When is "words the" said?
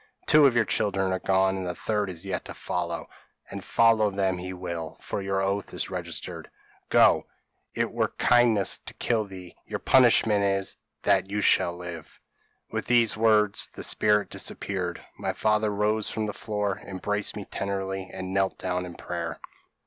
13.15-13.83